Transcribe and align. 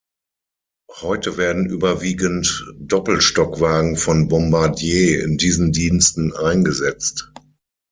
Heute 1.01 1.37
werden 1.37 1.67
überwiegend 1.67 2.65
Doppelstockwagen 2.79 3.97
von 3.97 4.29
Bombardier 4.29 5.23
in 5.23 5.37
diesen 5.37 5.73
Diensten 5.73 6.33
eingesetzt. 6.33 7.31